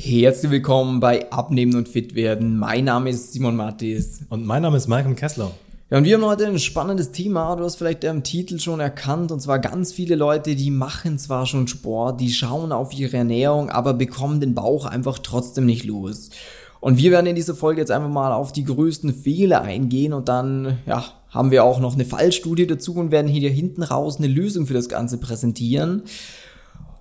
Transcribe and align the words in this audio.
Herzlich 0.00 0.52
willkommen 0.52 1.00
bei 1.00 1.28
Abnehmen 1.32 1.74
und 1.74 1.88
Fit 1.88 2.14
werden. 2.14 2.56
Mein 2.56 2.84
Name 2.84 3.10
ist 3.10 3.32
Simon 3.32 3.56
Mattis. 3.56 4.20
Und 4.28 4.46
mein 4.46 4.62
Name 4.62 4.76
ist 4.76 4.86
Malcolm 4.86 5.16
Kessler. 5.16 5.50
Ja, 5.90 5.98
und 5.98 6.04
wir 6.04 6.14
haben 6.14 6.24
heute 6.24 6.46
ein 6.46 6.60
spannendes 6.60 7.10
Thema. 7.10 7.56
Du 7.56 7.64
hast 7.64 7.74
vielleicht 7.74 8.04
im 8.04 8.22
Titel 8.22 8.60
schon 8.60 8.78
erkannt. 8.78 9.32
Und 9.32 9.40
zwar 9.40 9.58
ganz 9.58 9.92
viele 9.92 10.14
Leute, 10.14 10.54
die 10.54 10.70
machen 10.70 11.18
zwar 11.18 11.46
schon 11.46 11.66
Sport, 11.66 12.20
die 12.20 12.30
schauen 12.30 12.70
auf 12.70 12.94
ihre 12.94 13.16
Ernährung, 13.16 13.70
aber 13.70 13.92
bekommen 13.92 14.38
den 14.38 14.54
Bauch 14.54 14.86
einfach 14.86 15.18
trotzdem 15.18 15.66
nicht 15.66 15.84
los. 15.84 16.30
Und 16.78 16.98
wir 16.98 17.10
werden 17.10 17.26
in 17.26 17.34
dieser 17.34 17.56
Folge 17.56 17.80
jetzt 17.80 17.90
einfach 17.90 18.08
mal 18.08 18.32
auf 18.32 18.52
die 18.52 18.64
größten 18.64 19.12
Fehler 19.12 19.62
eingehen 19.62 20.12
und 20.12 20.28
dann, 20.28 20.78
ja, 20.86 21.06
haben 21.30 21.50
wir 21.50 21.64
auch 21.64 21.80
noch 21.80 21.94
eine 21.94 22.04
Fallstudie 22.04 22.68
dazu 22.68 22.94
und 22.94 23.10
werden 23.10 23.26
hier 23.26 23.50
hinten 23.50 23.82
raus 23.82 24.18
eine 24.18 24.28
Lösung 24.28 24.68
für 24.68 24.74
das 24.74 24.88
Ganze 24.88 25.18
präsentieren. 25.18 26.04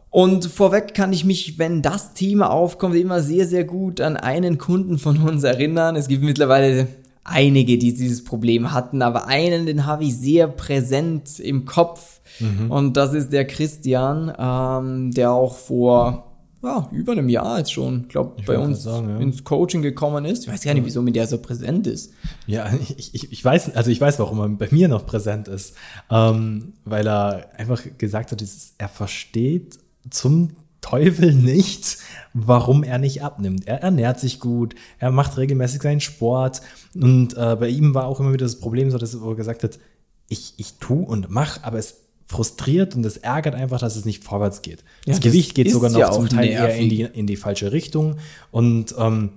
Und 0.10 0.46
vorweg 0.46 0.94
kann 0.94 1.14
ich 1.14 1.26
mich, 1.26 1.60
wenn 1.60 1.82
das 1.82 2.14
Thema 2.14 2.50
aufkommt, 2.50 2.96
immer 2.96 3.22
sehr, 3.22 3.46
sehr 3.46 3.66
gut 3.66 4.02
an 4.02 4.18
einen 4.18 4.58
Kunden 4.58 4.98
von 4.98 5.22
uns 5.22 5.44
erinnern. 5.44 5.96
Es 5.96 6.08
gibt 6.08 6.24
mittlerweile 6.24 6.88
einige, 7.24 7.78
die 7.78 7.94
dieses 7.94 8.24
Problem 8.24 8.72
hatten, 8.74 9.02
aber 9.02 9.28
einen, 9.28 9.66
den 9.66 9.86
habe 9.86 10.06
ich 10.06 10.18
sehr 10.18 10.48
präsent 10.48 11.40
im 11.40 11.66
Kopf. 11.66 12.22
Mhm. 12.40 12.72
Und 12.72 12.98
das 12.98 13.14
ist 13.14 13.34
der 13.34 13.46
Christian, 13.46 14.34
ähm, 14.38 15.12
der 15.12 15.32
auch 15.32 15.56
vor 15.58 16.24
ja, 16.64 16.90
über 16.92 17.12
einem 17.12 17.30
Jahr 17.30 17.60
jetzt 17.60 17.72
schon, 17.72 18.08
glaube 18.08 18.42
bei 18.46 18.58
uns 18.58 18.82
sagen, 18.82 19.10
ja. 19.10 19.18
ins 19.18 19.44
Coaching 19.44 19.82
gekommen 19.82 20.26
ist. 20.26 20.46
Ich 20.46 20.52
weiß 20.52 20.64
gar 20.64 20.74
nicht, 20.74 20.86
wieso 20.86 21.02
mit 21.02 21.16
der 21.16 21.28
so 21.28 21.38
präsent 21.38 21.86
ist. 21.86 22.14
Ja, 22.48 22.72
ich, 22.98 23.14
ich, 23.14 23.32
ich 23.32 23.46
weiß, 23.46 23.76
also 23.76 23.92
ich 23.92 24.02
weiß, 24.02 24.18
warum 24.20 24.40
er 24.40 24.50
bei 24.50 24.68
mir 24.72 24.88
noch 24.88 25.06
präsent 25.06 25.48
ist. 25.48 25.76
Ähm, 26.10 26.74
weil 26.84 27.08
er 27.08 27.50
einfach 27.58 27.82
gesagt 27.98 28.32
hat, 28.32 28.44
er 28.78 28.90
versteht 28.90 29.80
zum 30.10 30.52
Teufel 30.82 31.34
nicht, 31.34 31.98
warum 32.34 32.84
er 32.84 32.98
nicht 32.98 33.24
abnimmt. 33.24 33.68
Er 33.68 33.82
ernährt 33.82 34.20
sich 34.20 34.40
gut, 34.40 34.76
er 35.00 35.12
macht 35.12 35.38
regelmäßig 35.38 35.82
seinen 35.82 36.02
Sport 36.02 36.62
und 36.96 37.36
äh, 37.36 37.56
bei 37.60 37.70
ihm 37.70 37.94
war 37.94 38.06
auch 38.06 38.20
immer 38.20 38.34
wieder 38.34 38.46
das 38.46 38.60
Problem 38.60 38.92
so, 38.92 38.98
dass 38.98 39.14
er 39.14 39.36
gesagt 39.36 39.64
hat, 39.64 39.80
ich, 40.30 40.54
ich 40.58 40.74
tu 40.76 41.02
und 41.02 41.30
mach, 41.30 41.64
aber 41.64 41.78
es 41.78 42.02
frustriert 42.26 42.96
und 42.96 43.06
es 43.06 43.18
ärgert 43.18 43.56
einfach, 43.56 43.80
dass 43.80 43.96
es 43.96 44.06
nicht 44.06 44.24
vorwärts 44.24 44.62
geht. 44.62 44.80
Ja, 44.80 45.14
das, 45.14 45.18
das 45.18 45.32
Gewicht 45.32 45.56
geht 45.56 45.72
sogar 45.72 45.90
noch 45.90 46.00
ja 46.00 46.12
zum 46.12 46.28
Teil 46.28 46.50
nervig. 46.50 46.76
eher 46.76 46.82
in 46.82 46.90
die, 46.90 47.02
in 47.02 47.28
die 47.28 47.38
falsche 47.38 47.72
Richtung 47.72 48.18
und 48.52 48.94
ähm, 48.98 49.32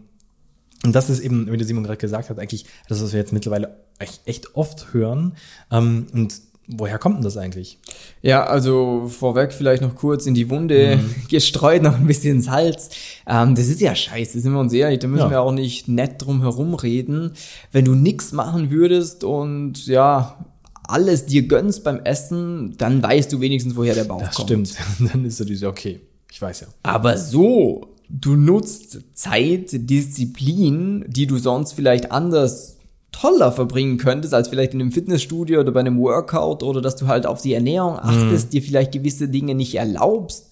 und 0.83 0.95
das 0.95 1.11
ist 1.11 1.21
eben, 1.21 1.51
wie 1.53 1.57
der 1.57 1.67
Simon 1.67 1.85
gerade 1.85 1.99
gesagt 1.99 2.31
hat, 2.31 2.39
eigentlich 2.39 2.65
das, 2.89 3.03
was 3.03 3.13
wir 3.13 3.21
jetzt 3.21 3.35
mittlerweile 3.35 3.77
echt, 3.99 4.27
echt 4.27 4.55
oft 4.57 4.95
hören. 4.95 5.35
Ähm, 5.71 6.07
und 6.13 6.41
Woher 6.77 6.99
kommt 6.99 7.17
denn 7.17 7.25
das 7.25 7.37
eigentlich? 7.37 7.79
Ja, 8.23 8.45
also 8.45 9.09
vorweg 9.09 9.53
vielleicht 9.53 9.83
noch 9.83 9.95
kurz 9.95 10.27
in 10.27 10.35
die 10.35 10.51
Wunde 10.51 10.97
mhm. 10.97 11.15
gestreut, 11.29 11.83
noch 11.83 11.97
ein 11.97 12.07
bisschen 12.07 12.43
Salz. 12.43 12.91
Ähm, 13.27 13.55
das 13.55 13.69
ist 13.69 13.81
ja 13.81 13.95
scheiße, 13.95 14.41
sind 14.41 14.53
wir 14.53 14.61
uns 14.61 14.73
ehrlich, 14.73 14.99
da 15.01 15.09
müssen 15.09 15.25
ja. 15.25 15.31
wir 15.31 15.41
auch 15.41 15.53
nicht 15.53 15.89
nett 15.89 16.15
drum 16.19 16.43
herum 16.43 16.75
reden. 16.75 17.33
Wenn 17.73 17.85
du 17.85 17.95
nichts 17.95 18.33
machen 18.33 18.71
würdest 18.71 19.25
und 19.25 19.87
ja, 19.87 20.45
alles 20.91 21.27
dir 21.27 21.47
gönnst 21.47 21.85
beim 21.85 22.01
Essen, 22.01 22.75
dann 22.77 23.03
weißt 23.03 23.33
du 23.33 23.41
wenigstens, 23.41 23.77
woher 23.77 23.95
der 23.95 24.05
Bauch 24.05 24.21
das 24.21 24.35
kommt. 24.35 24.51
Das 24.51 24.71
stimmt, 24.71 25.11
dann 25.13 25.25
ist 25.25 25.39
so 25.39 25.45
diese, 25.45 25.69
okay, 25.69 26.01
ich 26.31 26.41
weiß 26.41 26.61
ja. 26.61 26.67
Aber 26.83 27.17
so, 27.17 27.95
du 28.09 28.37
nutzt 28.37 28.99
Zeit, 29.15 29.69
Disziplin, 29.73 31.05
die 31.09 31.27
du 31.27 31.39
sonst 31.39 31.73
vielleicht 31.73 32.13
anders 32.13 32.77
toller 33.13 33.53
verbringen 33.53 33.99
könntest, 33.99 34.35
als 34.35 34.49
vielleicht 34.49 34.75
in 34.75 34.81
einem 34.81 34.93
Fitnessstudio 34.93 35.61
oder 35.61 35.73
bei 35.73 35.81
einem 35.81 35.99
Workout 35.99 36.63
oder 36.63 36.81
dass 36.81 36.97
du 36.97 37.07
halt 37.07 37.27
auf 37.27 37.43
die 37.43 37.55
Ernährung 37.55 37.99
achtest, 37.99 38.49
mm. 38.49 38.51
dir 38.51 38.63
vielleicht 38.63 38.93
gewisse 38.93 39.29
Dinge 39.29 39.55
nicht 39.55 39.75
erlaubst. 39.75 40.49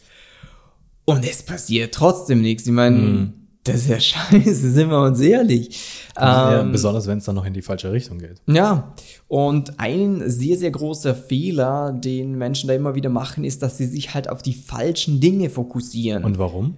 Und 1.05 1.25
es 1.29 1.42
passiert 1.42 1.95
trotzdem 1.95 2.42
nichts. 2.42 2.67
Ich 2.67 2.73
meine, 2.73 2.97
mm. 2.97 3.33
das 3.64 3.77
ist 3.77 3.89
ja 3.89 4.01
scheiße, 4.33 4.70
sind 4.73 4.91
wir 4.91 5.01
uns 5.01 5.20
ehrlich. 5.20 5.81
Ja, 6.17 6.61
ähm, 6.61 6.73
besonders 6.73 7.06
wenn 7.06 7.19
es 7.19 7.25
dann 7.25 7.36
noch 7.36 7.47
in 7.47 7.55
die 7.55 7.62
falsche 7.62 7.92
Richtung 7.92 8.19
geht. 8.19 8.42
Ja, 8.47 8.92
und 9.29 9.79
ein 9.79 10.29
sehr, 10.29 10.56
sehr 10.58 10.70
großer 10.70 11.14
Fehler, 11.14 11.92
den 11.92 12.36
Menschen 12.36 12.69
da 12.69 12.75
immer 12.75 12.95
wieder 12.95 13.11
machen, 13.11 13.45
ist, 13.45 13.63
dass 13.63 13.79
sie 13.79 13.86
sich 13.86 14.14
halt 14.14 14.29
auf 14.29 14.42
die 14.42 14.55
falschen 14.55 15.20
Dinge 15.20 15.48
fokussieren. 15.48 16.25
Und 16.25 16.39
warum? 16.39 16.77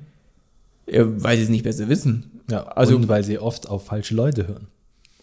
Ja, 0.87 1.05
weil 1.07 1.37
sie 1.37 1.45
es 1.45 1.49
nicht 1.49 1.65
besser 1.65 1.89
wissen. 1.89 2.43
Ja, 2.51 2.65
also, 2.65 2.97
und 2.97 3.09
weil 3.09 3.25
sie 3.25 3.39
oft 3.39 3.69
auf 3.69 3.87
falsche 3.87 4.15
Leute 4.15 4.49
hören. 4.49 4.67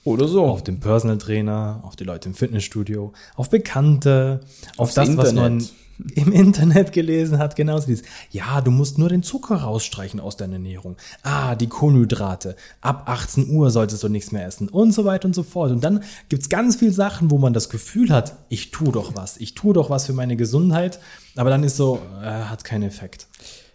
Oder 0.07 0.29
so. 0.29 0.45
Auf 0.45 0.63
den 0.63 0.79
Personal 0.79 1.18
Trainer, 1.18 1.81
auf 1.84 1.97
die 1.97 2.06
Leute 2.06 2.29
im 2.29 2.35
Fitnessstudio, 2.35 3.12
auf 3.35 3.50
Bekannte, 3.50 4.40
auf 4.78 4.94
das, 4.94 5.09
Internet. 5.09 5.25
was 5.25 5.34
man 5.34 5.66
im 6.16 6.31
Internet 6.31 6.94
gelesen 6.94 7.40
hat, 7.40 7.57
genauso 7.57 7.88
dieses, 7.88 8.06
ja, 8.31 8.62
du 8.62 8.72
musst 8.72 8.97
nur 8.97 9.09
den 9.09 9.22
Zucker 9.22 9.56
rausstreichen 9.56 10.22
aus 10.22 10.38
deiner 10.38 10.53
Ernährung. 10.53 10.95
Ah, 11.23 11.56
die 11.56 11.68
Kohlenhydrate. 11.68 12.56
Ab 12.79 13.03
18 13.09 13.50
Uhr 13.50 13.69
solltest 13.69 14.01
du 14.01 14.07
nichts 14.07 14.31
mehr 14.31 14.45
essen 14.45 14.69
und 14.69 14.94
so 14.94 15.03
weiter 15.03 15.25
und 15.25 15.35
so 15.35 15.44
fort. 15.44 15.72
Und 15.72 15.84
dann 15.84 16.01
gibt's 16.29 16.47
ganz 16.47 16.78
viele 16.78 16.94
Sachen, 16.94 17.29
wo 17.29 17.38
man 17.38 17.51
das 17.51 17.68
Gefühl 17.68 18.09
hat, 18.09 18.38
ich 18.47 18.72
tue 18.72 18.94
doch 18.94 19.13
was, 19.18 19.35
ich 19.35 19.56
tue 19.56 19.74
doch 19.74 19.89
was 19.89 20.06
für 20.06 20.13
meine 20.13 20.38
Gesundheit, 20.38 21.01
aber 21.35 21.50
dann 21.50 21.66
ist 21.66 21.75
so, 21.75 22.00
äh, 22.22 22.28
hat 22.28 22.63
keinen 22.63 22.84
Effekt. 22.84 23.28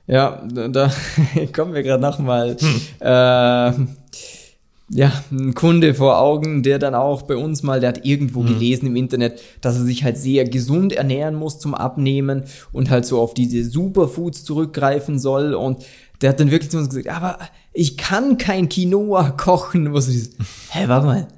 Ja, 0.07 0.43
da 0.47 0.91
kommen 1.53 1.75
wir 1.75 1.83
gerade 1.83 2.03
nochmal. 2.03 2.57
Hm. 2.59 2.81
Äh, 3.01 3.87
ja, 4.95 5.11
ein 5.31 5.55
Kunde 5.55 5.95
vor 5.95 6.19
Augen, 6.19 6.63
der 6.63 6.79
dann 6.79 6.95
auch 6.95 7.23
bei 7.23 7.37
uns 7.37 7.63
mal, 7.63 7.81
der 7.81 7.89
hat 7.91 8.05
irgendwo 8.05 8.43
mhm. 8.43 8.49
gelesen 8.49 8.87
im 8.87 8.97
Internet, 8.97 9.41
dass 9.63 9.77
er 9.77 9.85
sich 9.85 10.05
halt 10.05 10.19
sehr 10.19 10.45
gesund 10.45 10.93
ernähren 10.93 11.35
muss 11.35 11.59
zum 11.59 11.75
Abnehmen 11.75 12.45
und 12.73 12.91
halt 12.91 13.07
so 13.07 13.21
auf 13.21 13.33
diese 13.33 13.65
Superfoods 13.65 14.45
zurückgreifen 14.45 15.19
soll 15.19 15.55
und 15.55 15.85
der 16.21 16.31
hat 16.31 16.41
dann 16.41 16.51
wirklich 16.51 16.71
zu 16.71 16.79
uns 16.79 16.91
gesagt, 16.91 17.09
aber 17.09 17.39
ich 17.73 17.97
kann 17.97 18.37
kein 18.37 18.69
Quinoa 18.69 19.31
kochen. 19.37 19.93
Was 19.95 20.09
ist, 20.09 20.35
hä, 20.71 20.85
warte 20.87 21.07
mal, 21.07 21.29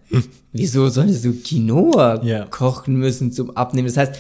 wieso 0.53 0.89
solltest 0.89 1.25
du 1.25 1.33
Quinoa 1.33 2.23
yeah. 2.25 2.47
kochen 2.47 2.97
müssen 2.97 3.31
zum 3.31 3.57
Abnehmen? 3.57 3.87
Das 3.87 3.97
heißt, 3.97 4.17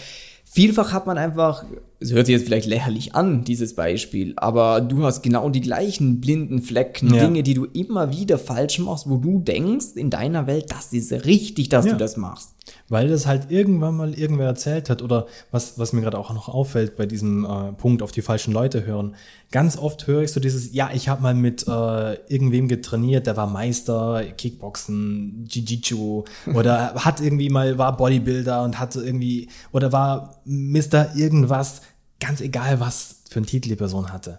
Vielfach 0.54 0.92
hat 0.92 1.04
man 1.04 1.18
einfach, 1.18 1.64
es 2.04 2.12
hört 2.12 2.26
sich 2.26 2.34
jetzt 2.34 2.44
vielleicht 2.44 2.68
lächerlich 2.68 3.14
an, 3.14 3.44
dieses 3.44 3.74
Beispiel, 3.74 4.34
aber 4.36 4.82
du 4.82 5.04
hast 5.04 5.22
genau 5.22 5.48
die 5.48 5.62
gleichen 5.62 6.20
blinden 6.20 6.60
Flecken, 6.60 7.14
ja. 7.14 7.24
Dinge, 7.24 7.42
die 7.42 7.54
du 7.54 7.64
immer 7.64 8.12
wieder 8.12 8.38
falsch 8.38 8.78
machst, 8.78 9.08
wo 9.08 9.16
du 9.16 9.40
denkst 9.40 9.92
in 9.94 10.10
deiner 10.10 10.46
Welt, 10.46 10.66
das 10.70 10.92
ist 10.92 11.12
richtig, 11.24 11.70
dass 11.70 11.86
ja. 11.86 11.92
du 11.92 11.98
das 11.98 12.16
machst. 12.16 12.50
Weil 12.88 13.08
das 13.08 13.26
halt 13.26 13.50
irgendwann 13.50 13.96
mal 13.96 14.14
irgendwer 14.14 14.46
erzählt 14.46 14.88
hat 14.88 15.02
oder 15.02 15.26
was, 15.50 15.78
was 15.78 15.92
mir 15.92 16.00
gerade 16.00 16.18
auch 16.18 16.32
noch 16.32 16.48
auffällt 16.48 16.96
bei 16.96 17.04
diesem 17.04 17.44
äh, 17.44 17.72
Punkt 17.72 18.02
auf 18.02 18.10
die 18.10 18.22
falschen 18.22 18.52
Leute 18.52 18.86
hören. 18.86 19.16
Ganz 19.50 19.76
oft 19.76 20.06
höre 20.06 20.22
ich 20.22 20.32
so 20.32 20.40
dieses, 20.40 20.72
ja, 20.72 20.90
ich 20.92 21.08
habe 21.08 21.22
mal 21.22 21.34
mit 21.34 21.66
äh, 21.68 22.14
irgendwem 22.28 22.68
getrainiert, 22.68 23.26
der 23.26 23.36
war 23.36 23.46
Meister, 23.46 24.24
Kickboxen, 24.36 25.46
Jiu-Jitsu 25.48 26.24
oder 26.54 26.94
hat 26.96 27.20
irgendwie 27.20 27.50
mal, 27.50 27.76
war 27.76 27.96
Bodybuilder 27.96 28.62
und 28.62 28.78
hatte 28.78 29.02
irgendwie, 29.02 29.48
oder 29.72 29.92
war 29.92 30.40
Mr. 30.46 31.14
irgendwas, 31.14 31.82
ganz 32.26 32.40
egal 32.40 32.80
was 32.80 33.22
für 33.28 33.36
einen 33.36 33.46
Titel 33.46 33.68
die 33.68 33.76
Person 33.76 34.12
hatte 34.12 34.38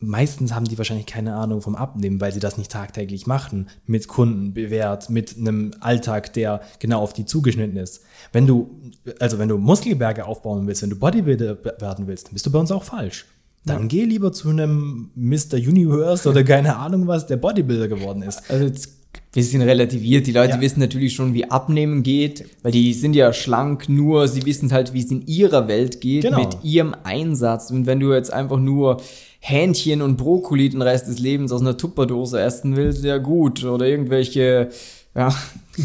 meistens 0.00 0.54
haben 0.54 0.64
die 0.64 0.78
wahrscheinlich 0.78 1.06
keine 1.06 1.34
Ahnung 1.34 1.60
vom 1.60 1.74
Abnehmen, 1.74 2.20
weil 2.20 2.32
sie 2.32 2.40
das 2.40 2.56
nicht 2.56 2.70
tagtäglich 2.70 3.26
machen, 3.26 3.68
mit 3.86 4.08
Kunden 4.08 4.54
bewährt, 4.54 5.10
mit 5.10 5.36
einem 5.36 5.72
Alltag, 5.80 6.32
der 6.34 6.60
genau 6.78 7.00
auf 7.00 7.12
die 7.12 7.24
zugeschnitten 7.24 7.76
ist. 7.76 8.02
Wenn 8.32 8.46
du, 8.46 8.70
also 9.18 9.38
wenn 9.38 9.48
du 9.48 9.58
Muskelberge 9.58 10.24
aufbauen 10.24 10.66
willst, 10.66 10.82
wenn 10.82 10.90
du 10.90 10.96
Bodybuilder 10.96 11.64
werden 11.80 12.06
willst, 12.06 12.28
dann 12.28 12.34
bist 12.34 12.46
du 12.46 12.52
bei 12.52 12.58
uns 12.58 12.70
auch 12.70 12.84
falsch. 12.84 13.26
Dann 13.64 13.82
ja. 13.82 13.86
geh 13.88 14.04
lieber 14.04 14.32
zu 14.32 14.50
einem 14.50 15.10
Mr. 15.16 15.54
Universe 15.54 16.28
oder 16.28 16.44
keine 16.44 16.76
Ahnung 16.76 17.06
was, 17.06 17.26
der 17.26 17.36
Bodybuilder 17.36 17.88
geworden 17.88 18.22
ist. 18.22 18.48
Also 18.50 18.66
jetzt 18.66 18.97
bisschen 19.32 19.62
relativiert. 19.62 20.26
Die 20.26 20.32
Leute 20.32 20.54
ja. 20.54 20.60
wissen 20.60 20.80
natürlich 20.80 21.14
schon, 21.14 21.34
wie 21.34 21.50
Abnehmen 21.50 22.02
geht, 22.02 22.46
weil 22.62 22.72
die 22.72 22.92
sind 22.92 23.14
ja 23.14 23.32
schlank, 23.32 23.88
nur 23.88 24.26
sie 24.28 24.44
wissen 24.46 24.72
halt, 24.72 24.94
wie 24.94 25.00
es 25.00 25.10
in 25.10 25.26
ihrer 25.26 25.68
Welt 25.68 26.00
geht, 26.00 26.22
genau. 26.22 26.40
mit 26.40 26.58
ihrem 26.62 26.94
Einsatz. 27.04 27.70
Und 27.70 27.86
wenn 27.86 28.00
du 28.00 28.12
jetzt 28.12 28.32
einfach 28.32 28.58
nur 28.58 28.98
Hähnchen 29.40 30.02
und 30.02 30.16
Brokkoli 30.16 30.68
den 30.68 30.82
Rest 30.82 31.08
des 31.08 31.18
Lebens 31.18 31.52
aus 31.52 31.60
einer 31.60 31.76
Tupperdose 31.76 32.40
essen 32.40 32.76
willst, 32.76 33.04
ja 33.04 33.18
gut. 33.18 33.64
Oder 33.64 33.86
irgendwelche, 33.86 34.70
ja. 35.14 35.34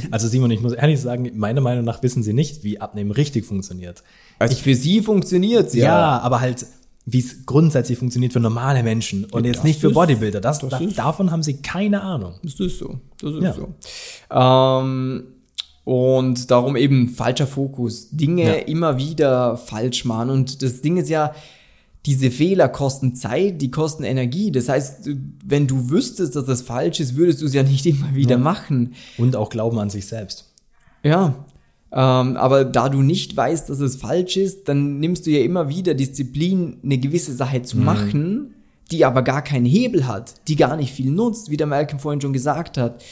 Also 0.10 0.28
Simon, 0.28 0.50
ich 0.50 0.62
muss 0.62 0.74
ehrlich 0.74 1.00
sagen, 1.00 1.32
meiner 1.36 1.62
Meinung 1.62 1.86
nach 1.86 2.02
wissen 2.02 2.24
sie 2.24 2.34
nicht, 2.34 2.64
wie 2.64 2.82
Abnehmen 2.82 3.12
richtig 3.12 3.46
funktioniert. 3.46 4.04
Also 4.40 4.56
für 4.56 4.74
sie 4.74 5.02
funktioniert 5.02 5.74
ja. 5.74 5.86
Ja, 5.86 6.20
aber 6.20 6.42
halt 6.42 6.66
wie 7.06 7.20
es 7.20 7.46
grundsätzlich 7.46 7.98
funktioniert 7.98 8.34
für 8.34 8.40
normale 8.40 8.82
Menschen 8.82 9.26
und 9.26 9.46
ja, 9.46 9.52
jetzt 9.52 9.64
nicht 9.64 9.80
für 9.80 9.90
Bodybuilder. 9.92 10.40
Das, 10.40 10.60
das, 10.60 10.70
das 10.70 10.94
davon 10.96 11.32
haben 11.32 11.44
sie 11.44 11.58
keine 11.58 12.02
Ahnung. 12.02 12.36
Das 12.44 12.60
ist 12.60 12.80
so. 12.80 13.00
Das 13.20 13.36
ist 13.36 13.44
ja. 13.44 13.54
so. 13.54 13.74
Ähm, 14.32 15.24
und 15.84 16.50
darum 16.50 16.78
eben 16.78 17.10
falscher 17.10 17.48
Fokus. 17.48 18.10
Dinge 18.12 18.44
ja. 18.44 18.54
immer 18.54 18.98
wieder 18.98 19.58
falsch 19.58 20.06
machen. 20.06 20.30
Und 20.30 20.62
das 20.62 20.82
Ding 20.82 20.96
ist 20.98 21.10
ja, 21.10 21.34
diese 22.06 22.32
Fehler 22.32 22.68
kosten 22.70 23.16
Zeit, 23.16 23.62
die 23.62 23.72
kosten 23.72 24.04
Energie. 24.04 24.52
Das 24.52 24.70
heißt, 24.70 25.10
wenn 25.46 25.68
du 25.68 25.90
wüsstest, 25.90 26.36
dass 26.36 26.46
das 26.46 26.62
falsch 26.62 27.00
ist, 27.00 27.16
würdest 27.16 27.42
du 27.42 27.46
es 27.46 27.54
ja 27.54 27.64
nicht 27.64 27.86
immer 27.86 28.16
wieder 28.16 28.38
machen. 28.38 28.94
Und 29.18 29.36
auch 29.36 29.50
Glauben 29.50 29.80
an 29.80 29.90
sich 29.90 30.06
selbst. 30.06 30.54
Ja. 31.04 31.36
Ähm, 31.96 32.38
aber 32.38 32.66
da 32.66 32.90
du 32.90 33.02
nicht 33.04 33.38
weißt, 33.38 33.70
dass 33.70 33.80
es 33.80 33.98
falsch 33.98 34.36
ist, 34.38 34.68
dann 34.68 35.00
nimmst 35.00 35.28
du 35.28 35.30
ja 35.30 35.44
immer 35.44 35.70
wieder 35.70 35.94
Disziplin, 35.94 36.78
eine 36.84 36.98
gewisse 36.98 37.34
Sache 37.34 37.62
zu 37.62 37.78
mhm. 37.78 37.84
machen, 37.86 38.54
die 38.92 39.06
aber 39.06 39.22
gar 39.22 39.44
keinen 39.44 39.66
Hebel 39.68 40.08
hat, 40.08 40.34
die 40.48 40.56
gar 40.56 40.76
nicht 40.76 40.92
viel 40.92 41.12
nutzt, 41.12 41.52
wie 41.52 41.58
der 41.58 41.68
Malcolm 41.68 42.00
vorhin 42.00 42.20
schon 42.20 42.34
gesagt 42.34 42.78
hat. 42.80 43.04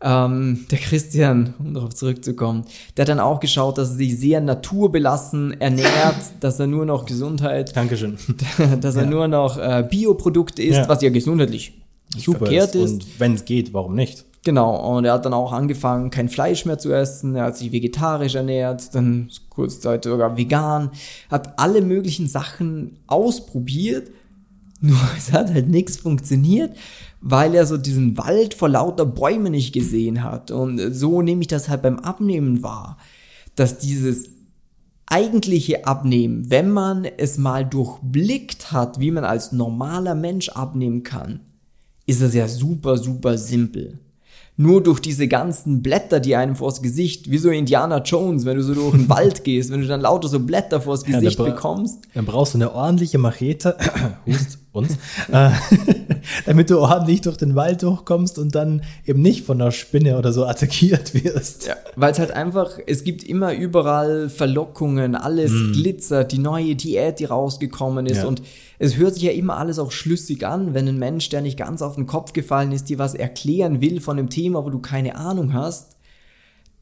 Ähm, 0.00 0.66
der 0.70 0.78
Christian, 0.78 1.54
um 1.58 1.74
darauf 1.74 1.94
zurückzukommen, 1.94 2.64
der 2.96 3.02
hat 3.04 3.08
dann 3.08 3.18
auch 3.18 3.40
geschaut, 3.40 3.78
dass 3.78 3.90
er 3.90 3.96
sich 3.96 4.16
sehr 4.18 4.40
naturbelassen 4.40 5.60
ernährt, 5.60 6.16
dass 6.40 6.60
er 6.60 6.66
nur 6.68 6.84
noch 6.84 7.06
Gesundheit, 7.06 7.74
Dankeschön. 7.74 8.16
dass 8.80 8.94
er 8.94 9.04
Ja. 9.04 9.10
nur 9.10 9.26
noch 9.26 9.56
äh, 9.58 9.84
Bioprodukte 9.90 10.62
isst, 10.62 10.76
Ja. 10.78 10.88
was 10.88 11.02
ja 11.02 11.10
gesundheitlich 11.10 11.72
Super 12.16 12.40
verkehrt 12.40 12.74
ist. 12.74 12.84
ist. 12.84 12.92
Und 12.92 13.06
wenn 13.18 13.34
es 13.34 13.44
geht, 13.44 13.72
warum 13.72 13.94
nicht? 13.94 14.24
Genau, 14.48 14.96
und 14.96 15.04
er 15.04 15.12
hat 15.12 15.26
dann 15.26 15.34
auch 15.34 15.52
angefangen, 15.52 16.08
kein 16.08 16.30
Fleisch 16.30 16.64
mehr 16.64 16.78
zu 16.78 16.90
essen, 16.90 17.36
er 17.36 17.44
hat 17.44 17.58
sich 17.58 17.70
vegetarisch 17.70 18.34
ernährt, 18.34 18.94
dann 18.94 19.28
kurzzeit 19.50 20.04
sogar 20.04 20.38
vegan, 20.38 20.90
hat 21.30 21.58
alle 21.58 21.82
möglichen 21.82 22.28
Sachen 22.28 22.98
ausprobiert, 23.08 24.10
nur 24.80 24.96
es 25.18 25.32
hat 25.32 25.52
halt 25.52 25.68
nichts 25.68 25.98
funktioniert, 25.98 26.74
weil 27.20 27.54
er 27.54 27.66
so 27.66 27.76
diesen 27.76 28.16
Wald 28.16 28.54
vor 28.54 28.70
lauter 28.70 29.04
Bäumen 29.04 29.52
nicht 29.52 29.74
gesehen 29.74 30.24
hat. 30.24 30.50
Und 30.50 30.94
so 30.94 31.20
nehme 31.20 31.42
ich 31.42 31.48
das 31.48 31.68
halt 31.68 31.82
beim 31.82 31.98
Abnehmen 31.98 32.62
wahr, 32.62 32.96
dass 33.54 33.76
dieses 33.76 34.30
eigentliche 35.04 35.86
Abnehmen, 35.86 36.50
wenn 36.50 36.70
man 36.70 37.04
es 37.04 37.36
mal 37.36 37.66
durchblickt 37.66 38.72
hat, 38.72 38.98
wie 38.98 39.10
man 39.10 39.24
als 39.24 39.52
normaler 39.52 40.14
Mensch 40.14 40.48
abnehmen 40.48 41.02
kann, 41.02 41.40
ist 42.06 42.22
es 42.22 42.32
ja 42.32 42.48
super, 42.48 42.96
super 42.96 43.36
simpel. 43.36 43.98
Nur 44.60 44.82
durch 44.82 44.98
diese 44.98 45.28
ganzen 45.28 45.82
Blätter, 45.82 46.18
die 46.18 46.34
einem 46.34 46.56
vors 46.56 46.82
Gesicht, 46.82 47.30
wie 47.30 47.38
so 47.38 47.48
Indiana 47.48 48.02
Jones, 48.02 48.44
wenn 48.44 48.56
du 48.56 48.62
so 48.64 48.74
durch 48.74 48.90
den 48.90 49.08
Wald 49.08 49.44
gehst, 49.44 49.70
wenn 49.70 49.80
du 49.80 49.86
dann 49.86 50.00
lauter 50.00 50.26
so 50.26 50.40
Blätter 50.40 50.80
vors 50.80 51.06
Ja, 51.06 51.20
Gesicht 51.20 51.38
da 51.38 51.44
bra- 51.44 51.50
bekommst, 51.52 52.00
Dann 52.14 52.24
brauchst 52.24 52.54
du 52.54 52.58
eine 52.58 52.74
ordentliche 52.74 53.18
Machete, 53.18 53.76
hust 54.26 54.58
uns, 54.72 54.94
äh, 55.32 55.50
damit 56.46 56.70
du 56.70 56.78
ordentlich 56.80 57.20
durch 57.20 57.36
den 57.36 57.54
Wald 57.54 57.82
durchkommst 57.82 58.38
und 58.38 58.54
dann 58.54 58.82
eben 59.06 59.22
nicht 59.22 59.44
von 59.44 59.60
einer 59.60 59.72
Spinne 59.72 60.18
oder 60.18 60.32
so 60.32 60.44
attackiert 60.46 61.14
wirst. 61.14 61.66
Ja, 61.66 61.76
weil 61.96 62.12
es 62.12 62.18
halt 62.18 62.30
einfach, 62.30 62.78
es 62.86 63.04
gibt 63.04 63.22
immer 63.22 63.54
überall 63.54 64.28
Verlockungen, 64.28 65.14
alles 65.14 65.52
glitzert, 65.72 66.32
die 66.32 66.38
neue 66.38 66.74
Diät, 66.76 67.18
die 67.20 67.24
rausgekommen 67.26 68.06
ist 68.06 68.18
Ja. 68.18 68.26
und 68.26 68.42
es 68.78 68.96
hört 68.96 69.14
sich 69.14 69.24
ja 69.24 69.32
immer 69.32 69.56
alles 69.56 69.78
auch 69.78 69.90
schlüssig 69.90 70.46
an, 70.46 70.72
wenn 70.74 70.86
ein 70.88 70.98
Mensch, 70.98 71.28
der 71.30 71.40
nicht 71.40 71.58
ganz 71.58 71.82
auf 71.82 71.96
den 71.96 72.06
Kopf 72.06 72.32
gefallen 72.32 72.70
ist, 72.72 72.88
dir 72.88 72.98
was 72.98 73.14
erklären 73.14 73.80
will 73.80 74.00
von 74.00 74.18
einem 74.18 74.30
Thema, 74.30 74.64
wo 74.64 74.70
du 74.70 74.78
keine 74.78 75.16
Ahnung 75.16 75.52
hast, 75.52 75.96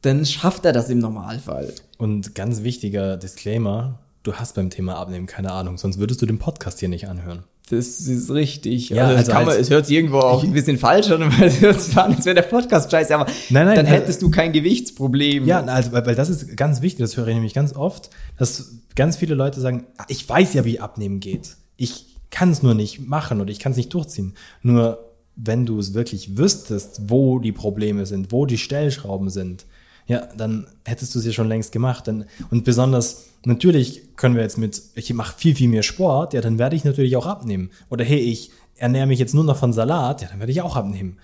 dann 0.01 0.25
schafft 0.25 0.63
er 0.65 0.73
das 0.73 0.89
im 0.89 0.99
Normalfall. 0.99 1.73
Und 1.97 2.35
ganz 2.35 2.61
wichtiger 2.63 3.17
Disclaimer, 3.17 3.99
du 4.23 4.33
hast 4.33 4.53
beim 4.55 4.69
Thema 4.69 4.97
Abnehmen 4.97 5.25
keine 5.25 5.51
Ahnung, 5.51 5.77
sonst 5.77 5.97
würdest 5.97 6.21
du 6.21 6.25
den 6.27 6.37
Podcast 6.37 6.79
hier 6.79 6.89
nicht 6.89 7.07
anhören. 7.07 7.43
Das 7.69 7.99
ist 7.99 8.29
richtig. 8.31 8.89
Ja, 8.89 9.07
also 9.07 9.11
das 9.17 9.19
also 9.19 9.31
kann 9.33 9.45
man, 9.45 9.53
als- 9.55 9.61
es 9.63 9.69
hört 9.69 9.85
sich 9.87 9.97
irgendwo 9.97 10.19
auch 10.19 10.41
ein 10.43 10.53
bisschen 10.53 10.77
falsch 10.77 11.11
an, 11.11 11.21
weil 11.39 11.47
es 11.49 11.59
hört 11.59 11.81
sich 11.81 11.97
an, 11.97 12.15
als 12.15 12.25
wäre 12.25 12.35
der 12.35 12.43
Podcast 12.43 12.89
scheiße, 12.91 13.13
aber 13.13 13.25
Nein, 13.49 13.65
nein, 13.65 13.75
dann 13.75 13.85
also- 13.87 13.97
hättest 13.97 14.21
du 14.21 14.29
kein 14.31 14.53
Gewichtsproblem. 14.53 15.45
Ja, 15.45 15.61
also, 15.63 15.91
weil, 15.91 16.05
weil 16.05 16.15
das 16.15 16.29
ist 16.29 16.55
ganz 16.55 16.81
wichtig, 16.81 16.99
das 17.01 17.17
höre 17.17 17.27
ich 17.27 17.33
nämlich 17.35 17.53
ganz 17.53 17.75
oft, 17.75 18.09
dass 18.37 18.71
ganz 18.95 19.17
viele 19.17 19.35
Leute 19.35 19.59
sagen, 19.59 19.85
"Ah, 19.97 20.05
ich 20.07 20.27
weiß 20.27 20.53
ja, 20.53 20.63
wie 20.65 20.79
Abnehmen 20.79 21.19
geht. 21.19 21.57
Ich 21.75 22.05
kann 22.31 22.51
es 22.51 22.63
nur 22.63 22.73
nicht 22.73 23.07
machen 23.07 23.41
oder 23.41 23.51
ich 23.51 23.59
kann 23.59 23.71
es 23.73 23.77
nicht 23.77 23.93
durchziehen. 23.93 24.33
Nur 24.61 24.99
wenn 25.35 25.65
du 25.65 25.77
es 25.79 25.93
wirklich 25.93 26.37
wüsstest, 26.37 27.01
wo 27.07 27.39
die 27.39 27.51
Probleme 27.51 28.05
sind, 28.05 28.31
wo 28.31 28.45
die 28.45 28.57
Stellschrauben 28.57 29.29
sind, 29.29 29.65
ja, 30.07 30.27
dann 30.37 30.67
hättest 30.85 31.13
du 31.13 31.19
es 31.19 31.25
ja 31.25 31.31
schon 31.31 31.47
längst 31.47 31.71
gemacht. 31.71 32.07
Und 32.07 32.63
besonders, 32.63 33.25
natürlich 33.45 34.15
können 34.15 34.35
wir 34.35 34.41
jetzt 34.41 34.57
mit, 34.57 34.81
ich 34.95 35.13
mache 35.13 35.37
viel, 35.37 35.55
viel 35.55 35.69
mehr 35.69 35.83
Sport, 35.83 36.33
ja, 36.33 36.41
dann 36.41 36.57
werde 36.57 36.75
ich 36.75 36.85
natürlich 36.85 37.15
auch 37.17 37.25
abnehmen. 37.25 37.69
Oder 37.89 38.03
hey, 38.05 38.19
ich 38.19 38.51
ernähre 38.75 39.07
mich 39.07 39.19
jetzt 39.19 39.33
nur 39.33 39.43
noch 39.43 39.57
von 39.57 39.73
Salat, 39.73 40.21
ja, 40.21 40.29
dann 40.29 40.39
werde 40.39 40.51
ich 40.51 40.61
auch 40.61 40.75
abnehmen. 40.75 41.17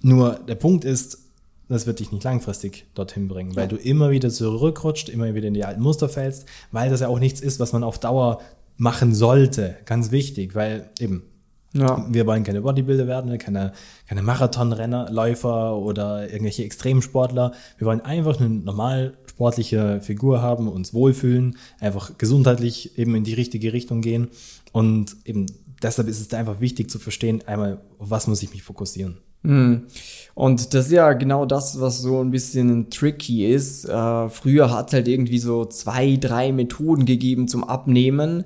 Nur 0.00 0.38
der 0.48 0.54
Punkt 0.54 0.84
ist, 0.84 1.18
das 1.68 1.86
wird 1.86 2.00
dich 2.00 2.10
nicht 2.10 2.24
langfristig 2.24 2.86
dorthin 2.94 3.28
bringen, 3.28 3.54
weil 3.54 3.68
du 3.68 3.76
immer 3.76 4.10
wieder 4.10 4.30
zurückrutscht, 4.30 5.08
immer 5.08 5.34
wieder 5.34 5.48
in 5.48 5.54
die 5.54 5.64
alten 5.64 5.82
Muster 5.82 6.08
fällst, 6.08 6.46
weil 6.72 6.90
das 6.90 7.00
ja 7.00 7.08
auch 7.08 7.20
nichts 7.20 7.40
ist, 7.40 7.60
was 7.60 7.72
man 7.72 7.84
auf 7.84 7.98
Dauer 7.98 8.40
machen 8.76 9.14
sollte. 9.14 9.76
Ganz 9.84 10.10
wichtig, 10.10 10.54
weil 10.54 10.90
eben, 10.98 11.22
Ja. 11.72 12.04
wir 12.10 12.26
wollen 12.26 12.42
keine 12.42 12.62
Bodybuilder 12.62 13.06
werden, 13.06 13.38
keine, 13.38 13.72
keine 14.08 14.22
Marathonrenner, 14.22 15.08
Läufer 15.10 15.76
oder 15.76 16.28
irgendwelche 16.28 16.64
Extremsportler. 16.64 17.52
Wir 17.78 17.86
wollen 17.86 18.00
einfach 18.00 18.40
eine 18.40 18.48
normal 18.48 19.12
sportliche 19.28 20.00
Figur 20.00 20.42
haben, 20.42 20.68
uns 20.68 20.92
wohlfühlen, 20.92 21.56
einfach 21.78 22.18
gesundheitlich 22.18 22.98
eben 22.98 23.14
in 23.14 23.24
die 23.24 23.34
richtige 23.34 23.72
Richtung 23.72 24.00
gehen. 24.00 24.28
Und 24.72 25.16
eben 25.24 25.46
deshalb 25.82 26.08
ist 26.08 26.20
es 26.20 26.28
da 26.28 26.38
einfach 26.38 26.60
wichtig 26.60 26.90
zu 26.90 26.98
verstehen, 26.98 27.42
einmal, 27.46 27.80
auf 27.98 28.10
was 28.10 28.26
muss 28.26 28.42
ich 28.42 28.50
mich 28.50 28.62
fokussieren. 28.62 29.18
Hm. 29.42 29.86
Und 30.34 30.74
das 30.74 30.86
ist 30.86 30.92
ja 30.92 31.12
genau 31.14 31.46
das, 31.46 31.80
was 31.80 32.02
so 32.02 32.20
ein 32.20 32.30
bisschen 32.30 32.90
tricky 32.90 33.46
ist. 33.46 33.86
Äh, 33.86 34.28
früher 34.28 34.70
hat 34.70 34.88
es 34.88 34.94
halt 34.94 35.08
irgendwie 35.08 35.38
so 35.38 35.64
zwei, 35.64 36.16
drei 36.16 36.52
Methoden 36.52 37.06
gegeben 37.06 37.48
zum 37.48 37.64
Abnehmen. 37.64 38.44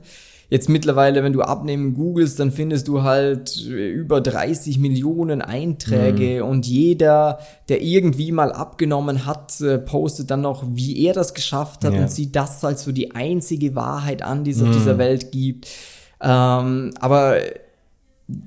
Jetzt 0.55 0.69
mittlerweile, 0.69 1.25
wenn 1.25 1.33
du 1.33 1.43
Abnehmen 1.43 1.95
googelst, 1.95 2.39
dann 2.39 2.53
findest 2.53 2.87
du 2.87 3.03
halt 3.03 3.61
über 3.67 4.21
30 4.21 4.79
Millionen 4.79 5.43
Einträge 5.43 6.45
und 6.45 6.65
jeder, 6.65 7.41
der 7.69 7.83
irgendwie 7.83 8.31
mal 8.31 8.53
abgenommen 8.53 9.27
hat, 9.27 9.61
äh, 9.61 9.79
postet 9.79 10.31
dann 10.31 10.43
noch, 10.43 10.63
wie 10.69 11.05
er 11.05 11.13
das 11.13 11.35
geschafft 11.35 11.85
hat 11.85 11.93
Ja. 11.93 12.03
und 12.03 12.09
sieht 12.09 12.37
das 12.37 12.65
als 12.65 12.85
so 12.85 12.93
die 12.93 13.17
einzige 13.17 13.75
Wahrheit 13.75 14.23
an, 14.23 14.45
die 14.45 14.53
es 14.53 14.63
auf 14.63 14.71
dieser 14.71 14.97
Welt 14.97 15.33
gibt. 15.33 15.67
Ähm, 16.21 16.93
aber 17.01 17.39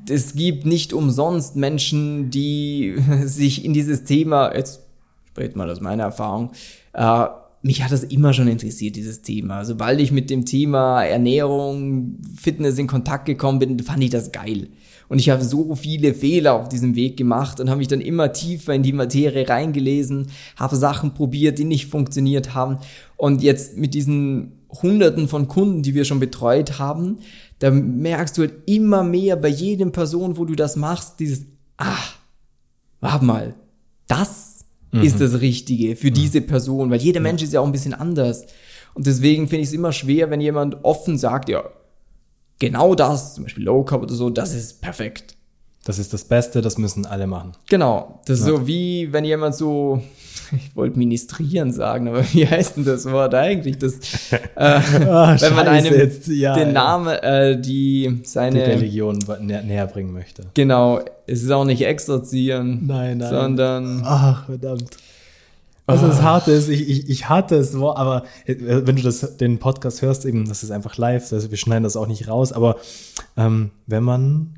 es 0.09 0.33
gibt 0.33 0.65
nicht 0.65 0.93
umsonst 0.93 1.57
Menschen, 1.57 2.29
die 2.29 2.95
sich 3.25 3.65
in 3.65 3.73
dieses 3.73 4.05
Thema, 4.05 4.55
jetzt 4.55 4.79
spricht 5.27 5.57
mal 5.57 5.69
aus 5.69 5.81
meiner 5.81 6.03
Erfahrung, 6.03 6.51
äh, 6.93 7.25
mich 7.61 7.83
hat 7.83 7.91
das 7.91 8.03
immer 8.03 8.33
schon 8.33 8.47
interessiert, 8.47 8.95
dieses 8.95 9.21
Thema. 9.21 9.65
Sobald 9.65 9.99
ich 9.99 10.11
mit 10.11 10.29
dem 10.29 10.45
Thema 10.45 11.03
Ernährung, 11.03 12.19
Fitness 12.39 12.77
in 12.77 12.87
Kontakt 12.87 13.25
gekommen 13.25 13.59
bin, 13.59 13.79
fand 13.79 14.03
ich 14.03 14.09
das 14.09 14.31
geil. 14.31 14.69
Und 15.09 15.19
ich 15.19 15.29
habe 15.29 15.43
so 15.43 15.75
viele 15.75 16.13
Fehler 16.13 16.53
auf 16.53 16.69
diesem 16.69 16.95
Weg 16.95 17.17
gemacht 17.17 17.59
und 17.59 17.69
habe 17.69 17.79
mich 17.79 17.87
dann 17.87 18.01
immer 18.01 18.33
tiefer 18.33 18.73
in 18.73 18.83
die 18.83 18.93
Materie 18.93 19.47
reingelesen, 19.47 20.27
habe 20.57 20.75
Sachen 20.75 21.13
probiert, 21.13 21.59
die 21.59 21.63
nicht 21.63 21.87
funktioniert 21.87 22.53
haben. 22.53 22.79
Und 23.15 23.41
jetzt 23.41 23.77
mit 23.77 23.93
diesen 23.93 24.51
Hunderten 24.81 25.27
von 25.27 25.47
Kunden, 25.47 25.81
die 25.81 25.95
wir 25.95 26.03
schon 26.03 26.19
betreut 26.19 26.77
haben, 26.77 27.19
da 27.59 27.71
merkst 27.71 28.37
du 28.37 28.41
halt 28.41 28.53
immer 28.65 29.03
mehr 29.03 29.35
bei 29.37 29.47
jedem 29.47 29.91
Person, 29.91 30.37
wo 30.37 30.45
du 30.45 30.55
das 30.55 30.75
machst, 30.75 31.19
dieses, 31.19 31.45
ah, 31.77 31.95
warte 32.99 33.25
mal, 33.25 33.55
das 34.07 34.46
ist 35.03 35.21
das 35.21 35.41
Richtige 35.41 35.95
für 35.95 36.11
diese 36.11 36.41
Person, 36.41 36.89
weil 36.89 37.01
jeder 37.01 37.19
Mensch 37.19 37.43
ist 37.43 37.53
ja 37.53 37.61
auch 37.61 37.65
ein 37.65 37.71
bisschen 37.71 37.93
anders. 37.93 38.45
Und 38.93 39.05
deswegen 39.05 39.47
finde 39.47 39.61
ich 39.63 39.69
es 39.69 39.73
immer 39.73 39.91
schwer, 39.91 40.29
wenn 40.29 40.41
jemand 40.41 40.83
offen 40.83 41.17
sagt, 41.17 41.49
ja, 41.49 41.63
genau 42.59 42.95
das, 42.95 43.35
zum 43.35 43.43
Beispiel 43.43 43.63
Low 43.63 43.83
Carb 43.83 44.03
oder 44.03 44.15
so, 44.15 44.29
das 44.29 44.53
ist 44.53 44.81
perfekt. 44.81 45.35
Das 45.85 45.99
ist 45.99 46.11
das 46.13 46.25
Beste, 46.25 46.61
das 46.61 46.77
müssen 46.77 47.05
alle 47.05 47.27
machen. 47.27 47.53
Genau, 47.69 48.21
das 48.25 48.39
ist 48.39 48.45
so 48.45 48.67
wie 48.67 49.13
wenn 49.13 49.23
jemand 49.23 49.55
so, 49.55 50.01
ich 50.55 50.75
wollte 50.75 50.97
ministrieren 50.97 51.71
sagen, 51.71 52.07
aber 52.07 52.23
wie 52.33 52.47
heißt 52.47 52.77
denn 52.77 52.85
das 52.85 53.05
Wort 53.09 53.33
eigentlich? 53.33 53.77
Das, 53.77 53.95
äh, 54.31 54.39
wenn 54.55 55.55
man 55.55 55.67
einem 55.67 55.93
jetzt, 55.93 56.27
ja, 56.27 56.55
den. 56.55 56.73
Namen, 56.73 57.15
äh, 57.17 57.59
die 57.59 58.07
Die 58.07 58.19
seine, 58.23 58.65
Religion 58.65 59.19
nä 59.41 59.61
näher 59.63 59.87
bringen 59.87 60.13
möchte. 60.13 60.43
genau, 60.53 60.99
es 61.25 61.43
ist 61.43 61.51
auch 61.51 61.65
nicht 61.65 61.81
exorzieren, 61.81 62.85
Nein, 62.85 63.17
nein. 63.17 63.29
sondern 63.29 64.01
Ach, 64.03 64.45
verdammt. 64.45 64.97
Was 65.89 66.01
das 66.01 66.21
Harte 66.21 66.51
ist, 66.51 66.67
ich, 66.67 66.89
ich, 66.89 67.09
ich 67.09 67.29
hatte 67.29 67.55
es, 67.55 67.73
aber 67.73 68.23
äh, 68.45 68.55
wenn 68.59 68.97
du 68.97 69.01
das, 69.03 69.37
den 69.37 69.57
Podcast 69.57 70.01
hörst, 70.01 70.25
eben, 70.25 70.45
das 70.45 70.61
ist 70.61 70.71
einfach 70.71 70.97
live, 70.97 71.31
also 71.31 71.49
wir 71.49 71.57
schneiden 71.57 71.83
das 71.83 71.95
auch 71.95 72.07
nicht 72.07 72.27
raus, 72.27 72.51
aber 72.51 72.75
ähm, 73.37 73.71
wenn 73.85 74.03
man, 74.03 74.57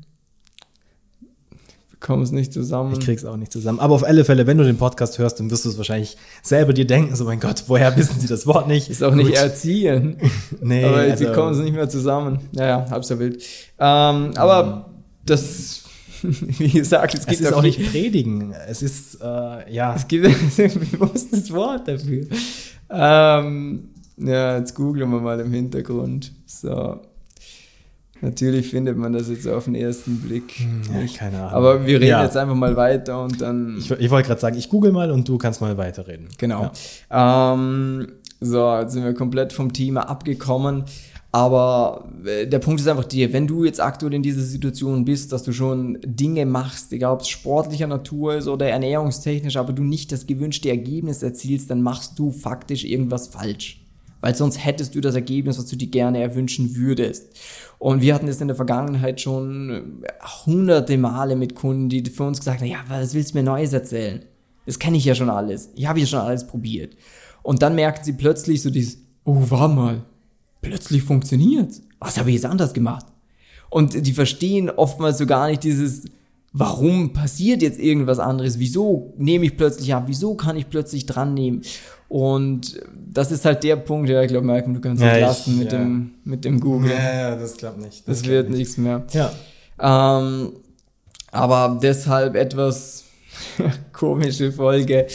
kommen 2.00 2.22
es 2.22 2.32
nicht 2.32 2.52
zusammen. 2.52 2.92
ich 2.94 3.00
krieg's 3.00 3.24
auch 3.24 3.36
nicht 3.36 3.52
zusammen, 3.52 3.78
aber 3.78 3.94
auf 3.94 4.04
alle 4.04 4.24
Fälle, 4.24 4.46
wenn 4.46 4.56
du 4.58 4.64
den 4.64 4.78
Podcast 4.78 5.18
hörst, 5.18 5.38
dann 5.38 5.50
wirst 5.50 5.64
du 5.64 5.68
es 5.68 5.76
wahrscheinlich 5.76 6.16
selber 6.42 6.72
dir 6.72 6.86
denken, 6.86 7.14
so 7.14 7.24
mein 7.24 7.40
Gott, 7.40 7.64
woher 7.66 7.96
wissen 7.96 8.18
sie 8.18 8.26
das 8.26 8.46
Wort 8.46 8.66
nicht? 8.68 8.88
Ist 8.88 9.02
auch 9.02 9.14
nicht 9.14 9.28
Gut. 9.28 9.36
erziehen. 9.36 10.16
Nee, 10.62 10.84
aber 10.84 11.04
sie 11.16 11.26
also- 11.26 11.32
kommen 11.40 11.52
es 11.52 11.58
nicht 11.60 11.74
mehr 11.74 11.88
zusammen. 11.88 12.40
Naja, 12.52 12.86
hab's 12.90 13.08
ja 13.10 13.18
wild. 13.18 13.42
Ähm, 13.78 14.32
aber 14.36 14.90
das, 15.26 15.84
wie 16.22 16.68
gesagt, 16.70 17.14
es 17.14 17.20
Es 17.26 17.38
gibt 17.38 17.52
auch 17.52 17.62
nicht 17.62 17.90
predigen, 17.90 18.52
es 18.68 18.82
ist, 18.82 19.20
äh, 19.22 19.72
ja, 19.72 19.94
Es 19.94 20.08
gibt 20.08 20.26
ein 20.58 20.88
bewusstes 20.92 21.52
Wort 21.52 21.86
dafür. 21.88 22.26
Ähm, 22.90 23.88
ja, 24.16 24.58
jetzt 24.58 24.74
googeln 24.74 25.10
wir 25.10 25.20
mal 25.20 25.40
im 25.40 25.52
Hintergrund. 25.52 26.32
So. 26.46 27.00
Natürlich 28.22 28.68
findet 28.68 28.96
man 28.98 29.12
das 29.12 29.28
jetzt 29.28 29.48
auf 29.48 29.64
den 29.64 29.74
ersten 29.74 30.20
Blick 30.20 30.60
ja, 30.60 31.00
nicht. 31.00 31.16
keine 31.16 31.38
Ahnung. 31.38 31.52
Aber 31.52 31.86
wir 31.86 31.96
reden 31.96 32.10
Ja. 32.10 32.22
jetzt 32.24 32.36
einfach 32.36 32.54
mal 32.54 32.76
weiter 32.76 33.22
und 33.22 33.40
dann. 33.40 33.76
ich, 33.78 33.90
ich 33.90 34.10
wollte 34.10 34.28
gerade 34.28 34.40
sagen, 34.40 34.58
ich 34.58 34.68
google 34.68 34.92
mal 34.92 35.10
und 35.10 35.28
du 35.28 35.38
kannst 35.38 35.60
mal 35.60 35.76
weiterreden. 35.78 36.28
Genau. 36.38 36.70
Ja. 37.10 37.54
Ähm, 37.54 38.08
so, 38.40 38.74
jetzt 38.78 38.92
sind 38.92 39.04
wir 39.04 39.14
komplett 39.14 39.52
vom 39.52 39.72
Thema 39.72 40.08
abgekommen. 40.08 40.84
Aber 41.32 42.08
äh, 42.24 42.46
der 42.46 42.58
Punkt 42.58 42.80
ist 42.80 42.88
einfach 42.88 43.04
dir, 43.04 43.32
wenn 43.32 43.46
du 43.46 43.64
jetzt 43.64 43.80
aktuell 43.80 44.12
in 44.14 44.22
dieser 44.22 44.42
Situation 44.42 45.04
bist, 45.04 45.32
dass 45.32 45.44
du 45.44 45.52
schon 45.52 45.98
Dinge 46.04 46.44
machst, 46.44 46.92
egal 46.92 47.12
ob 47.12 47.20
es 47.20 47.28
sportlicher 47.28 47.86
Natur 47.86 48.34
ist 48.34 48.48
oder 48.48 48.68
ernährungstechnisch, 48.68 49.56
aber 49.56 49.72
du 49.72 49.84
nicht 49.84 50.10
das 50.10 50.26
gewünschte 50.26 50.70
Ergebnis 50.70 51.22
erzielst, 51.22 51.70
dann 51.70 51.82
machst 51.82 52.18
du 52.18 52.32
faktisch 52.32 52.84
irgendwas 52.84 53.28
falsch. 53.28 53.80
Weil 54.20 54.34
sonst 54.34 54.64
hättest 54.64 54.94
du 54.94 55.00
das 55.00 55.14
Ergebnis, 55.14 55.58
was 55.58 55.66
du 55.66 55.76
dir 55.76 55.88
gerne 55.88 56.20
erwünschen 56.20 56.76
würdest. 56.76 57.38
Und 57.78 58.02
wir 58.02 58.14
hatten 58.14 58.28
es 58.28 58.40
in 58.40 58.48
der 58.48 58.56
Vergangenheit 58.56 59.20
schon 59.20 60.02
äh, 60.04 60.10
hunderte 60.46 60.98
Male 60.98 61.36
mit 61.36 61.54
Kunden, 61.54 61.88
die 61.88 62.04
für 62.04 62.24
uns 62.24 62.38
gesagt 62.38 62.60
haben, 62.60 62.68
ja, 62.68 62.84
was 62.88 63.14
willst 63.14 63.32
du 63.32 63.38
mir 63.38 63.44
Neues 63.44 63.72
erzählen? 63.72 64.22
Das 64.66 64.78
kenne 64.78 64.98
ich 64.98 65.04
ja 65.04 65.14
schon 65.14 65.30
alles. 65.30 65.70
Ich 65.74 65.86
habe 65.86 66.00
ja 66.00 66.06
schon 66.06 66.18
alles 66.18 66.46
probiert. 66.46 66.96
Und 67.42 67.62
dann 67.62 67.74
merken 67.74 68.04
sie 68.04 68.12
plötzlich 68.12 68.62
so 68.62 68.70
dieses, 68.70 68.98
oh, 69.24 69.46
warte 69.48 69.74
mal, 69.74 70.02
plötzlich 70.60 71.02
funktioniert. 71.02 71.72
Was 71.98 72.18
habe 72.18 72.30
ich 72.30 72.36
jetzt 72.36 72.46
anders 72.46 72.74
gemacht? 72.74 73.06
Und 73.70 74.06
die 74.06 74.12
verstehen 74.12 74.68
oftmals 74.68 75.18
so 75.18 75.26
gar 75.26 75.48
nicht 75.48 75.62
dieses, 75.62 76.04
warum 76.52 77.12
passiert 77.12 77.62
jetzt 77.62 77.78
irgendwas 77.78 78.18
anderes? 78.18 78.58
Wieso 78.58 79.14
nehme 79.16 79.46
ich 79.46 79.56
plötzlich 79.56 79.94
ab? 79.94 80.04
Wieso 80.06 80.34
kann 80.34 80.56
ich 80.56 80.68
plötzlich 80.68 81.06
dran 81.06 81.34
nehmen? 81.34 81.62
Und 82.10 82.78
das 82.94 83.32
ist 83.32 83.46
halt 83.46 83.64
der 83.64 83.76
Punkt, 83.76 84.10
ja, 84.10 84.20
ich 84.20 84.28
glaube, 84.28 84.46
Malcolm, 84.46 84.74
du 84.74 84.80
kannst 84.80 85.02
ja, 85.02 85.14
es 85.14 85.20
lassen 85.20 85.58
mit, 85.58 85.72
ja. 85.72 85.78
dem, 85.78 86.10
mit 86.24 86.44
dem 86.44 86.60
Google. 86.60 86.90
Ja, 86.90 87.14
ja, 87.14 87.36
das 87.36 87.56
klappt 87.56 87.80
nicht. 87.80 88.06
Das, 88.06 88.18
das 88.18 88.28
wird 88.28 88.50
nicht. 88.50 88.58
nichts 88.58 88.76
mehr. 88.76 89.04
Ja. 89.12 89.32
Ähm, 89.80 90.52
aber 91.30 91.78
deshalb 91.80 92.34
etwas 92.34 93.04
komische 93.92 94.52
Folge 94.52 95.06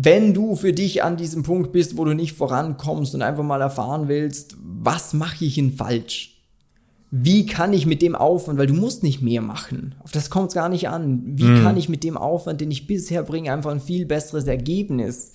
wenn 0.00 0.32
du 0.32 0.54
für 0.54 0.72
dich 0.72 1.02
an 1.02 1.16
diesem 1.16 1.42
Punkt 1.42 1.72
bist, 1.72 1.96
wo 1.96 2.04
du 2.04 2.14
nicht 2.14 2.34
vorankommst 2.34 3.16
und 3.16 3.22
einfach 3.22 3.42
mal 3.42 3.60
erfahren 3.60 4.06
willst, 4.06 4.56
was 4.60 5.12
mache 5.12 5.44
ich 5.44 5.56
denn 5.56 5.72
falsch? 5.72 6.36
Wie 7.10 7.46
kann 7.46 7.72
ich 7.72 7.84
mit 7.84 8.00
dem 8.02 8.14
Aufwand, 8.14 8.58
weil 8.58 8.66
du 8.68 8.74
musst 8.74 9.02
nicht 9.02 9.22
mehr 9.22 9.40
machen, 9.40 9.96
auf 10.04 10.12
das 10.12 10.30
kommt 10.30 10.48
es 10.48 10.54
gar 10.54 10.68
nicht 10.68 10.88
an, 10.88 11.22
wie 11.24 11.44
mhm. 11.44 11.62
kann 11.62 11.76
ich 11.76 11.88
mit 11.88 12.04
dem 12.04 12.16
Aufwand, 12.16 12.60
den 12.60 12.70
ich 12.70 12.86
bisher 12.86 13.22
bringe, 13.22 13.52
einfach 13.52 13.72
ein 13.72 13.80
viel 13.80 14.06
besseres 14.06 14.46
Ergebnis 14.46 15.32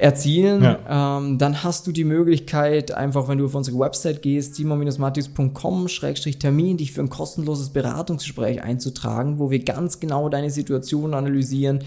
erzielen, 0.00 0.62
ja. 0.62 1.18
ähm, 1.18 1.36
dann 1.38 1.62
hast 1.62 1.86
du 1.86 1.92
die 1.92 2.04
Möglichkeit, 2.04 2.92
einfach 2.92 3.28
wenn 3.28 3.36
du 3.38 3.44
auf 3.44 3.54
unsere 3.54 3.78
Website 3.78 4.22
gehst, 4.22 4.54
simon-matrix.com-termin, 4.54 6.78
dich 6.78 6.92
für 6.92 7.02
ein 7.02 7.10
kostenloses 7.10 7.68
Beratungsgespräch 7.70 8.62
einzutragen, 8.62 9.38
wo 9.38 9.50
wir 9.50 9.62
ganz 9.62 10.00
genau 10.00 10.30
deine 10.30 10.50
Situation 10.50 11.12
analysieren, 11.12 11.84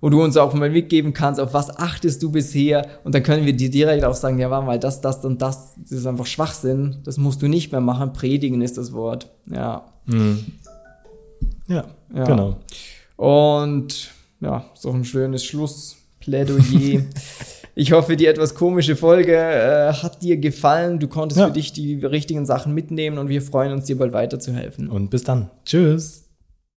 wo 0.00 0.08
du 0.08 0.22
uns 0.22 0.36
auch 0.36 0.54
mal 0.54 0.70
mitgeben 0.70 1.12
kannst, 1.12 1.40
auf 1.40 1.52
was 1.52 1.76
achtest 1.76 2.22
du 2.22 2.30
bisher 2.32 2.86
und 3.04 3.14
dann 3.14 3.22
können 3.22 3.44
wir 3.44 3.52
dir 3.52 3.70
direkt 3.70 4.04
auch 4.04 4.14
sagen, 4.14 4.38
ja, 4.38 4.50
warte 4.50 4.66
mal, 4.66 4.78
das, 4.78 5.02
das 5.02 5.22
und 5.24 5.42
das, 5.42 5.74
das 5.76 5.92
ist 5.92 6.06
einfach 6.06 6.26
Schwachsinn, 6.26 6.96
das 7.04 7.18
musst 7.18 7.42
du 7.42 7.48
nicht 7.48 7.70
mehr 7.70 7.82
machen, 7.82 8.14
predigen 8.14 8.62
ist 8.62 8.78
das 8.78 8.94
Wort, 8.94 9.28
ja. 9.46 9.84
Mhm. 10.06 10.44
Ja, 11.68 11.84
ja, 12.14 12.24
genau. 12.24 12.56
Und 13.16 14.10
ja, 14.40 14.64
so 14.74 14.90
ein 14.90 15.04
schönes 15.04 15.44
Schlussplädoyer. 16.22 17.02
Ich 17.74 17.92
hoffe, 17.92 18.16
die 18.16 18.26
etwas 18.26 18.54
komische 18.54 18.96
Folge 18.96 19.34
äh, 19.34 19.94
hat 19.94 20.22
dir 20.22 20.36
gefallen. 20.36 20.98
Du 20.98 21.08
konntest 21.08 21.40
ja. 21.40 21.46
für 21.46 21.54
dich 21.54 21.72
die 21.72 22.04
richtigen 22.04 22.44
Sachen 22.44 22.74
mitnehmen 22.74 23.16
und 23.16 23.30
wir 23.30 23.40
freuen 23.40 23.72
uns, 23.72 23.86
dir 23.86 23.96
bald 23.96 24.12
weiterzuhelfen. 24.12 24.90
Und 24.90 25.08
bis 25.08 25.24
dann. 25.24 25.50
Tschüss. 25.64 26.28